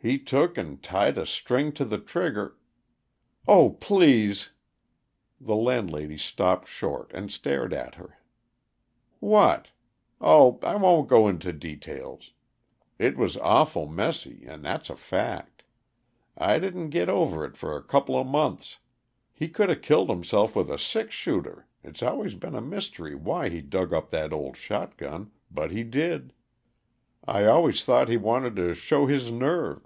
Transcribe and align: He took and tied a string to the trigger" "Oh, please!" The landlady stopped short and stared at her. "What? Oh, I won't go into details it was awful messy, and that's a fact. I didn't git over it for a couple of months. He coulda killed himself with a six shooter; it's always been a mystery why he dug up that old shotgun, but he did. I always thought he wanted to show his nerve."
He 0.00 0.16
took 0.16 0.56
and 0.56 0.80
tied 0.80 1.18
a 1.18 1.26
string 1.26 1.72
to 1.72 1.84
the 1.84 1.98
trigger" 1.98 2.56
"Oh, 3.48 3.70
please!" 3.80 4.50
The 5.40 5.56
landlady 5.56 6.16
stopped 6.16 6.68
short 6.68 7.10
and 7.12 7.32
stared 7.32 7.72
at 7.74 7.96
her. 7.96 8.16
"What? 9.18 9.70
Oh, 10.20 10.60
I 10.62 10.76
won't 10.76 11.08
go 11.08 11.26
into 11.26 11.52
details 11.52 12.32
it 13.00 13.16
was 13.16 13.36
awful 13.38 13.88
messy, 13.88 14.44
and 14.46 14.64
that's 14.64 14.88
a 14.88 14.94
fact. 14.94 15.64
I 16.36 16.60
didn't 16.60 16.90
git 16.90 17.08
over 17.08 17.44
it 17.44 17.56
for 17.56 17.76
a 17.76 17.82
couple 17.82 18.16
of 18.16 18.24
months. 18.24 18.78
He 19.32 19.48
coulda 19.48 19.74
killed 19.74 20.10
himself 20.10 20.54
with 20.54 20.70
a 20.70 20.78
six 20.78 21.12
shooter; 21.16 21.66
it's 21.82 22.04
always 22.04 22.36
been 22.36 22.54
a 22.54 22.60
mystery 22.60 23.16
why 23.16 23.48
he 23.48 23.60
dug 23.60 23.92
up 23.92 24.10
that 24.12 24.32
old 24.32 24.56
shotgun, 24.56 25.32
but 25.50 25.72
he 25.72 25.82
did. 25.82 26.32
I 27.26 27.46
always 27.46 27.82
thought 27.84 28.08
he 28.08 28.16
wanted 28.16 28.54
to 28.56 28.74
show 28.74 29.06
his 29.06 29.32
nerve." 29.32 29.84